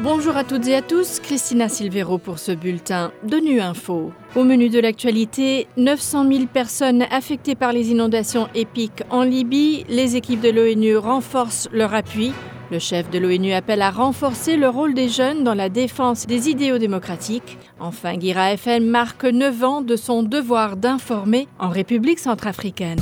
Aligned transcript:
Bonjour 0.00 0.36
à 0.36 0.44
toutes 0.44 0.68
et 0.68 0.76
à 0.76 0.80
tous, 0.82 1.18
Christina 1.18 1.68
Silvero 1.68 2.18
pour 2.18 2.38
ce 2.38 2.52
bulletin 2.52 3.10
de 3.24 3.38
Nu 3.38 3.60
Info. 3.60 4.12
Au 4.36 4.44
menu 4.44 4.68
de 4.68 4.78
l'actualité, 4.78 5.66
900 5.76 6.32
000 6.32 6.46
personnes 6.46 7.04
affectées 7.10 7.56
par 7.56 7.72
les 7.72 7.90
inondations 7.90 8.46
épiques 8.54 9.02
en 9.10 9.24
Libye. 9.24 9.84
Les 9.88 10.14
équipes 10.14 10.40
de 10.40 10.50
l'ONU 10.50 10.96
renforcent 10.96 11.68
leur 11.72 11.94
appui. 11.94 12.32
Le 12.70 12.78
chef 12.78 13.10
de 13.10 13.18
l'ONU 13.18 13.52
appelle 13.52 13.82
à 13.82 13.90
renforcer 13.90 14.56
le 14.56 14.68
rôle 14.68 14.94
des 14.94 15.08
jeunes 15.08 15.42
dans 15.42 15.54
la 15.54 15.68
défense 15.68 16.28
des 16.28 16.48
idéaux 16.48 16.78
démocratiques. 16.78 17.58
Enfin, 17.80 18.16
Guira 18.16 18.52
FM 18.52 18.86
marque 18.86 19.24
9 19.24 19.64
ans 19.64 19.82
de 19.82 19.96
son 19.96 20.22
devoir 20.22 20.76
d'informer 20.76 21.48
en 21.58 21.70
République 21.70 22.20
centrafricaine. 22.20 23.00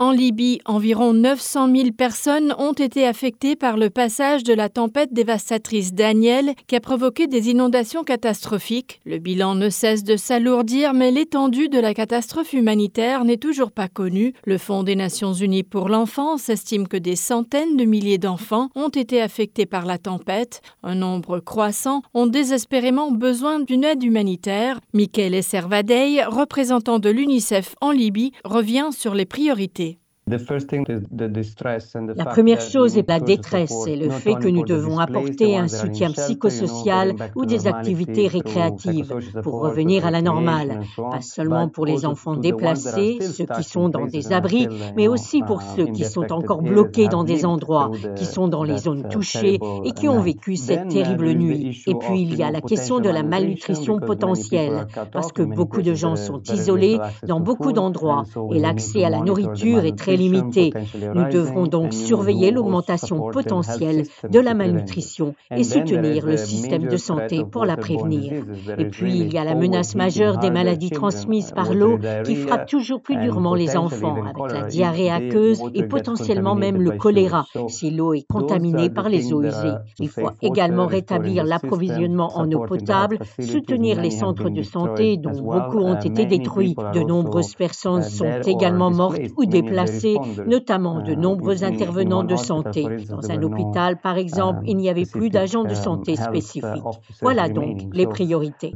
En 0.00 0.10
Libye, 0.10 0.58
environ 0.64 1.12
900 1.12 1.72
000 1.72 1.90
personnes 1.92 2.52
ont 2.58 2.72
été 2.72 3.06
affectées 3.06 3.54
par 3.54 3.76
le 3.76 3.90
passage 3.90 4.42
de 4.42 4.52
la 4.52 4.68
tempête 4.68 5.12
dévastatrice 5.12 5.94
Daniel 5.94 6.54
qui 6.66 6.74
a 6.74 6.80
provoqué 6.80 7.28
des 7.28 7.48
inondations 7.50 8.02
catastrophiques. 8.02 9.00
Le 9.04 9.18
bilan 9.18 9.54
ne 9.54 9.70
cesse 9.70 10.02
de 10.02 10.16
s'alourdir, 10.16 10.94
mais 10.94 11.12
l'étendue 11.12 11.68
de 11.68 11.78
la 11.78 11.94
catastrophe 11.94 12.54
humanitaire 12.54 13.24
n'est 13.24 13.36
toujours 13.36 13.70
pas 13.70 13.86
connue. 13.86 14.34
Le 14.44 14.58
Fonds 14.58 14.82
des 14.82 14.96
Nations 14.96 15.32
Unies 15.32 15.62
pour 15.62 15.88
l'enfance 15.88 16.48
estime 16.48 16.88
que 16.88 16.96
des 16.96 17.14
centaines 17.14 17.76
de 17.76 17.84
milliers 17.84 18.18
d'enfants 18.18 18.70
ont 18.74 18.88
été 18.88 19.22
affectés 19.22 19.66
par 19.66 19.86
la 19.86 19.98
tempête. 19.98 20.60
Un 20.82 20.96
nombre 20.96 21.38
croissant 21.38 22.02
ont 22.14 22.26
désespérément 22.26 23.12
besoin 23.12 23.60
d'une 23.60 23.84
aide 23.84 24.02
humanitaire. 24.02 24.80
Michele 24.92 25.40
Servadei, 25.40 26.24
représentant 26.24 26.98
de 26.98 27.10
l'UNICEF 27.10 27.76
en 27.80 27.92
Libye, 27.92 28.32
revient 28.42 28.88
sur 28.90 29.14
les 29.14 29.24
priorités. 29.24 29.93
La 30.26 32.24
première 32.24 32.60
chose 32.62 32.96
est 32.96 33.06
la 33.06 33.20
détresse 33.20 33.86
et 33.86 33.94
le 33.94 34.08
fait 34.08 34.36
que 34.36 34.48
nous 34.48 34.64
devons 34.64 34.98
apporter 34.98 35.58
un 35.58 35.68
soutien 35.68 36.10
psychosocial 36.12 37.14
ou 37.34 37.44
des 37.44 37.66
activités 37.66 38.26
récréatives 38.26 39.14
pour 39.42 39.60
revenir 39.60 40.06
à 40.06 40.10
la 40.10 40.22
normale, 40.22 40.80
pas 40.96 41.20
seulement 41.20 41.68
pour 41.68 41.84
les 41.84 42.06
enfants 42.06 42.36
déplacés, 42.36 43.18
ceux 43.20 43.44
qui 43.44 43.62
sont 43.64 43.90
dans 43.90 44.06
des 44.06 44.32
abris, 44.32 44.66
mais 44.96 45.08
aussi 45.08 45.42
pour 45.42 45.60
ceux 45.60 45.88
qui 45.88 46.04
sont 46.04 46.32
encore 46.32 46.62
bloqués 46.62 47.08
dans 47.08 47.24
des 47.24 47.44
endroits, 47.44 47.90
qui 48.16 48.24
sont 48.24 48.48
dans 48.48 48.64
les 48.64 48.78
zones 48.78 49.06
touchées 49.10 49.58
et 49.84 49.92
qui 49.92 50.08
ont 50.08 50.20
vécu 50.20 50.56
cette 50.56 50.88
terrible 50.88 51.32
nuit. 51.34 51.82
Et 51.86 51.94
puis 51.94 52.22
il 52.22 52.34
y 52.36 52.42
a 52.42 52.50
la 52.50 52.62
question 52.62 52.98
de 52.98 53.10
la 53.10 53.22
malnutrition 53.22 53.98
potentielle, 53.98 54.86
parce 55.12 55.32
que 55.32 55.42
beaucoup 55.42 55.82
de 55.82 55.92
gens 55.92 56.16
sont 56.16 56.40
isolés 56.50 56.98
dans 57.26 57.40
beaucoup 57.40 57.74
d'endroits 57.74 58.22
et 58.54 58.58
l'accès 58.58 59.04
à 59.04 59.10
la 59.10 59.20
nourriture 59.20 59.84
est 59.84 59.98
très 59.98 60.13
limité. 60.16 60.72
Nous 61.14 61.28
devrons 61.30 61.66
donc 61.66 61.92
surveiller 61.92 62.50
l'augmentation 62.50 63.30
potentielle 63.30 64.04
de 64.28 64.40
la 64.40 64.54
malnutrition 64.54 65.34
et 65.54 65.64
soutenir 65.64 66.26
le 66.26 66.36
système 66.36 66.88
de 66.88 66.96
santé 66.96 67.44
pour 67.44 67.64
la 67.64 67.76
prévenir. 67.76 68.44
Et 68.78 68.86
puis, 68.86 69.18
il 69.18 69.32
y 69.32 69.38
a 69.38 69.44
la 69.44 69.54
menace 69.54 69.94
majeure 69.94 70.38
des 70.38 70.50
maladies 70.50 70.90
transmises 70.90 71.52
par 71.52 71.74
l'eau 71.74 71.98
qui 72.24 72.36
frappe 72.36 72.66
toujours 72.68 73.00
plus 73.00 73.16
durement 73.16 73.54
les 73.54 73.76
enfants, 73.76 74.16
avec 74.22 74.52
la 74.52 74.62
diarrhée 74.66 75.10
aqueuse 75.10 75.62
et 75.74 75.84
potentiellement 75.84 76.54
même 76.54 76.80
le 76.80 76.92
choléra 76.92 77.46
si 77.68 77.90
l'eau 77.90 78.14
est 78.14 78.26
contaminée 78.28 78.90
par 78.90 79.08
les 79.08 79.32
eaux 79.32 79.42
usées. 79.42 79.74
Il 79.98 80.08
faut 80.08 80.30
également 80.42 80.86
rétablir 80.86 81.44
l'approvisionnement 81.44 82.36
en 82.36 82.50
eau 82.52 82.64
potable, 82.66 83.18
soutenir 83.40 84.00
les 84.00 84.10
centres 84.10 84.50
de 84.50 84.62
santé 84.62 85.16
dont 85.16 85.40
beaucoup 85.40 85.78
ont 85.78 86.00
été 86.00 86.26
détruits. 86.26 86.74
De 86.94 87.00
nombreuses 87.00 87.54
personnes 87.54 88.02
sont 88.02 88.40
également 88.46 88.90
mortes 88.90 89.20
ou 89.36 89.44
déplacées 89.46 90.03
notamment 90.46 91.00
de 91.00 91.14
nombreux 91.14 91.64
intervenants 91.64 92.24
de 92.24 92.36
santé. 92.36 92.86
Dans 93.08 93.30
un 93.30 93.42
hôpital, 93.42 94.00
par 94.00 94.16
exemple, 94.16 94.60
il 94.66 94.76
n'y 94.76 94.88
avait 94.88 95.06
plus 95.06 95.30
d'agents 95.30 95.64
de 95.64 95.74
santé 95.74 96.16
spécifiques. 96.16 96.82
Voilà 97.22 97.48
donc 97.48 97.82
les 97.92 98.06
priorités. 98.06 98.72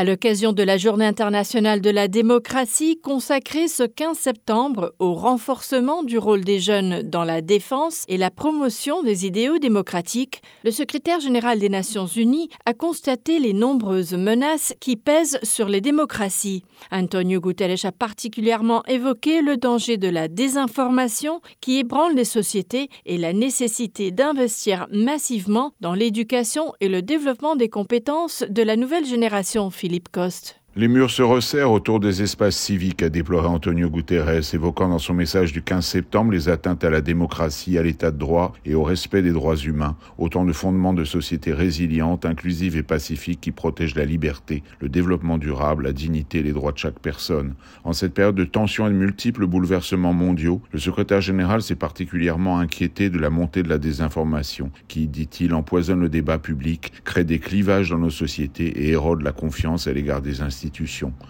À 0.00 0.04
l'occasion 0.04 0.54
de 0.54 0.62
la 0.62 0.78
Journée 0.78 1.04
internationale 1.04 1.82
de 1.82 1.90
la 1.90 2.08
démocratie 2.08 2.98
consacrée 3.02 3.68
ce 3.68 3.82
15 3.82 4.16
septembre 4.16 4.94
au 4.98 5.12
renforcement 5.12 6.02
du 6.02 6.16
rôle 6.16 6.42
des 6.42 6.58
jeunes 6.58 7.02
dans 7.02 7.22
la 7.22 7.42
défense 7.42 8.06
et 8.08 8.16
la 8.16 8.30
promotion 8.30 9.02
des 9.02 9.26
idéaux 9.26 9.58
démocratiques, 9.58 10.40
le 10.64 10.70
secrétaire 10.70 11.20
général 11.20 11.58
des 11.58 11.68
Nations 11.68 12.06
Unies 12.06 12.48
a 12.64 12.72
constaté 12.72 13.40
les 13.40 13.52
nombreuses 13.52 14.14
menaces 14.14 14.72
qui 14.80 14.96
pèsent 14.96 15.38
sur 15.42 15.68
les 15.68 15.82
démocraties. 15.82 16.64
Antonio 16.90 17.38
Guterres 17.38 17.84
a 17.84 17.92
particulièrement 17.92 18.82
évoqué 18.86 19.42
le 19.42 19.58
danger 19.58 19.98
de 19.98 20.08
la 20.08 20.28
désinformation 20.28 21.42
qui 21.60 21.78
ébranle 21.78 22.14
les 22.14 22.24
sociétés 22.24 22.88
et 23.04 23.18
la 23.18 23.34
nécessité 23.34 24.12
d'investir 24.12 24.86
massivement 24.90 25.74
dans 25.82 25.92
l'éducation 25.92 26.72
et 26.80 26.88
le 26.88 27.02
développement 27.02 27.54
des 27.54 27.68
compétences 27.68 28.44
de 28.48 28.62
la 28.62 28.76
nouvelle 28.76 29.04
génération 29.04 29.68
Philippe 29.90 30.12
Coste. 30.12 30.59
Les 30.76 30.86
murs 30.86 31.10
se 31.10 31.22
resserrent 31.22 31.72
autour 31.72 31.98
des 31.98 32.22
espaces 32.22 32.56
civiques, 32.56 33.02
a 33.02 33.08
déploré 33.08 33.48
Antonio 33.48 33.90
Guterres, 33.90 34.54
évoquant 34.54 34.88
dans 34.88 35.00
son 35.00 35.14
message 35.14 35.52
du 35.52 35.62
15 35.62 35.84
septembre 35.84 36.30
les 36.30 36.48
atteintes 36.48 36.84
à 36.84 36.90
la 36.90 37.00
démocratie, 37.00 37.76
à 37.76 37.82
l'état 37.82 38.12
de 38.12 38.18
droit 38.18 38.52
et 38.64 38.76
au 38.76 38.84
respect 38.84 39.20
des 39.20 39.32
droits 39.32 39.56
humains, 39.56 39.96
autant 40.16 40.44
de 40.44 40.52
fondements 40.52 40.92
de 40.92 41.02
sociétés 41.02 41.52
résilientes, 41.52 42.24
inclusives 42.24 42.76
et 42.76 42.84
pacifiques 42.84 43.40
qui 43.40 43.50
protègent 43.50 43.96
la 43.96 44.04
liberté, 44.04 44.62
le 44.78 44.88
développement 44.88 45.38
durable, 45.38 45.86
la 45.86 45.92
dignité 45.92 46.38
et 46.38 46.42
les 46.44 46.52
droits 46.52 46.70
de 46.70 46.78
chaque 46.78 47.00
personne. 47.00 47.54
En 47.82 47.92
cette 47.92 48.14
période 48.14 48.36
de 48.36 48.44
tensions 48.44 48.86
et 48.86 48.90
de 48.90 48.94
multiples 48.94 49.46
bouleversements 49.46 50.14
mondiaux, 50.14 50.62
le 50.70 50.78
secrétaire 50.78 51.20
général 51.20 51.62
s'est 51.62 51.74
particulièrement 51.74 52.60
inquiété 52.60 53.10
de 53.10 53.18
la 53.18 53.30
montée 53.30 53.64
de 53.64 53.68
la 53.68 53.78
désinformation, 53.78 54.70
qui, 54.86 55.08
dit-il, 55.08 55.52
empoisonne 55.52 56.00
le 56.00 56.08
débat 56.08 56.38
public, 56.38 56.92
crée 57.02 57.24
des 57.24 57.40
clivages 57.40 57.90
dans 57.90 57.98
nos 57.98 58.08
sociétés 58.08 58.84
et 58.84 58.90
érode 58.90 59.22
la 59.22 59.32
confiance 59.32 59.88
à 59.88 59.92
l'égard 59.92 60.22
des 60.22 60.42
institutions 60.42 60.59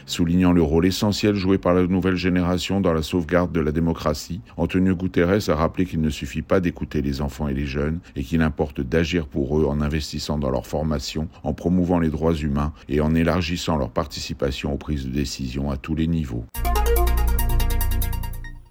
Soulignant 0.07 0.53
le 0.53 0.63
rôle 0.63 0.87
essentiel 0.87 1.35
joué 1.35 1.59
par 1.59 1.75
la 1.75 1.87
nouvelle 1.87 2.17
génération 2.17 2.81
dans 2.81 2.93
la 2.93 3.03
sauvegarde 3.03 3.53
de 3.53 3.61
la 3.61 3.73
démocratie, 3.73 4.41
Antonio 4.57 4.95
Guterres 4.95 5.49
a 5.49 5.55
rappelé 5.55 5.87
qu'il 5.87 6.01
ne 6.01 6.11
suffit 6.11 6.43
pas 6.43 6.61
d'écouter 6.61 7.03
les 7.03 7.21
enfants 7.21 7.49
et 7.49 7.55
les 7.55 7.67
jeunes 7.67 8.01
et 8.17 8.23
qu'il 8.23 8.43
importe 8.43 8.81
d'agir 8.81 9.27
pour 9.27 9.59
eux 9.59 9.67
en 9.67 9.81
investissant 9.81 10.39
dans 10.39 10.51
leur 10.51 10.67
formation, 10.67 11.29
en 11.45 11.53
promouvant 11.53 11.99
les 11.99 12.11
droits 12.11 12.35
humains 12.35 12.73
et 12.89 13.01
en 13.01 13.15
élargissant 13.15 13.77
leur 13.77 13.91
participation 13.91 14.73
aux 14.73 14.79
prises 14.79 15.07
de 15.07 15.13
décision 15.13 15.71
à 15.71 15.77
tous 15.77 15.95
les 15.95 16.07
niveaux. 16.07 16.45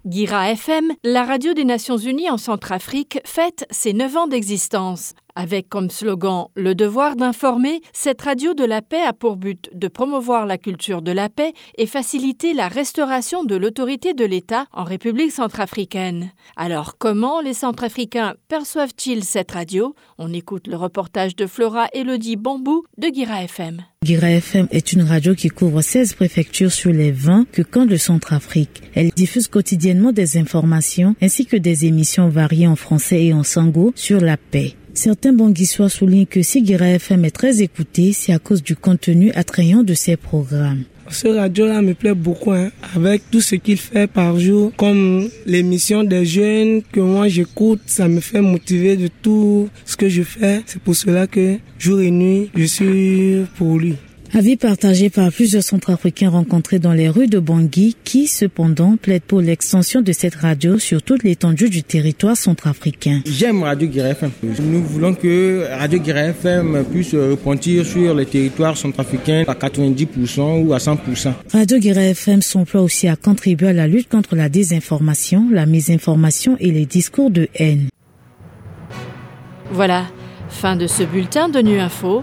Guira 0.06 0.50
FM, 0.50 0.92
la 1.04 1.24
radio 1.24 1.52
des 1.52 1.66
Nations 1.66 1.98
Unies 1.98 2.30
en 2.30 2.38
Centrafrique, 2.38 3.20
fête 3.26 3.66
ses 3.70 3.92
9 3.92 4.16
ans 4.16 4.26
d'existence. 4.26 5.12
Avec 5.40 5.70
comme 5.70 5.88
slogan 5.88 6.48
Le 6.54 6.74
devoir 6.74 7.16
d'informer, 7.16 7.80
cette 7.94 8.20
radio 8.20 8.52
de 8.52 8.62
la 8.62 8.82
paix 8.82 9.00
a 9.00 9.14
pour 9.14 9.36
but 9.36 9.70
de 9.72 9.88
promouvoir 9.88 10.44
la 10.44 10.58
culture 10.58 11.00
de 11.00 11.12
la 11.12 11.30
paix 11.30 11.54
et 11.78 11.86
faciliter 11.86 12.52
la 12.52 12.68
restauration 12.68 13.42
de 13.44 13.56
l'autorité 13.56 14.12
de 14.12 14.26
l'État 14.26 14.66
en 14.70 14.84
République 14.84 15.32
centrafricaine. 15.32 16.30
Alors 16.56 16.98
comment 16.98 17.40
les 17.40 17.54
Centrafricains 17.54 18.34
perçoivent-ils 18.48 19.24
cette 19.24 19.52
radio? 19.52 19.94
On 20.18 20.30
écoute 20.34 20.66
le 20.66 20.76
reportage 20.76 21.34
de 21.36 21.46
Flora 21.46 21.86
Elodie 21.94 22.36
Bambou 22.36 22.84
de 22.98 23.08
Guira 23.08 23.42
FM. 23.44 23.82
Guira 24.04 24.30
FM 24.32 24.68
est 24.70 24.92
une 24.92 25.04
radio 25.04 25.34
qui 25.34 25.48
couvre 25.48 25.80
16 25.80 26.14
préfectures 26.14 26.72
sur 26.72 26.92
les 26.92 27.12
20 27.12 27.46
que 27.50 27.62
compte 27.62 27.88
le 27.88 27.96
Centrafrique. 27.96 28.82
Elle 28.94 29.08
diffuse 29.10 29.48
quotidiennement 29.48 30.12
des 30.12 30.36
informations 30.36 31.16
ainsi 31.22 31.46
que 31.46 31.56
des 31.56 31.86
émissions 31.86 32.28
variées 32.28 32.66
en 32.66 32.76
français 32.76 33.24
et 33.24 33.32
en 33.32 33.42
sango 33.42 33.92
sur 33.96 34.20
la 34.20 34.36
paix. 34.36 34.74
Certains 35.02 35.32
banguissois 35.32 35.88
soulignent 35.88 36.26
que 36.26 36.42
si 36.42 36.60
Guira 36.60 36.90
FM 36.90 37.24
est 37.24 37.30
très 37.30 37.62
écouté, 37.62 38.12
c'est 38.12 38.34
à 38.34 38.38
cause 38.38 38.62
du 38.62 38.76
contenu 38.76 39.32
attrayant 39.32 39.82
de 39.82 39.94
ses 39.94 40.18
programmes. 40.18 40.82
Ce 41.08 41.26
radio-là 41.26 41.80
me 41.80 41.94
plaît 41.94 42.12
beaucoup, 42.12 42.52
hein, 42.52 42.70
avec 42.94 43.22
tout 43.30 43.40
ce 43.40 43.54
qu'il 43.54 43.78
fait 43.78 44.06
par 44.06 44.38
jour, 44.38 44.72
comme 44.76 45.30
l'émission 45.46 46.04
des 46.04 46.26
jeunes 46.26 46.82
que 46.92 47.00
moi 47.00 47.28
j'écoute, 47.28 47.80
ça 47.86 48.08
me 48.08 48.20
fait 48.20 48.42
motiver 48.42 48.98
de 48.98 49.08
tout 49.22 49.70
ce 49.86 49.96
que 49.96 50.10
je 50.10 50.22
fais. 50.22 50.60
C'est 50.66 50.82
pour 50.82 50.94
cela 50.94 51.26
que 51.26 51.56
jour 51.78 52.02
et 52.02 52.10
nuit, 52.10 52.50
je 52.54 52.64
suis 52.64 53.36
pour 53.56 53.78
lui. 53.78 53.94
Avis 54.32 54.56
partagé 54.56 55.10
par 55.10 55.32
plusieurs 55.32 55.64
centrafricains 55.64 56.30
rencontrés 56.30 56.78
dans 56.78 56.92
les 56.92 57.08
rues 57.08 57.26
de 57.26 57.40
Bangui 57.40 57.96
qui, 58.04 58.28
cependant, 58.28 58.96
plaident 58.96 59.24
pour 59.24 59.40
l'extension 59.40 60.02
de 60.02 60.12
cette 60.12 60.36
radio 60.36 60.78
sur 60.78 61.02
toute 61.02 61.24
l'étendue 61.24 61.68
du 61.68 61.82
territoire 61.82 62.36
centrafricain. 62.36 63.22
J'aime 63.26 63.64
Radio 63.64 63.88
Guiré 63.88 64.10
FM. 64.10 64.30
Nous 64.60 64.84
voulons 64.84 65.14
que 65.14 65.66
Radio 65.76 65.98
Guiré 65.98 66.28
FM 66.28 66.84
puisse 66.92 67.12
repentir 67.12 67.84
sur 67.84 68.14
les 68.14 68.24
territoires 68.24 68.76
centrafricains 68.76 69.42
à 69.48 69.54
90% 69.54 70.64
ou 70.64 70.74
à 70.74 70.78
100%. 70.78 71.32
Radio 71.52 71.78
Guiré 71.78 72.10
FM 72.10 72.40
s'emploie 72.40 72.82
aussi 72.82 73.08
à 73.08 73.16
contribuer 73.16 73.70
à 73.70 73.72
la 73.72 73.88
lutte 73.88 74.08
contre 74.08 74.36
la 74.36 74.48
désinformation, 74.48 75.48
la 75.50 75.66
mésinformation 75.66 76.56
et 76.60 76.70
les 76.70 76.86
discours 76.86 77.32
de 77.32 77.48
haine. 77.56 77.88
Voilà, 79.72 80.06
fin 80.50 80.76
de 80.76 80.86
ce 80.86 81.02
bulletin 81.02 81.48
de 81.48 81.58
Nu 81.58 81.80
Info. 81.80 82.22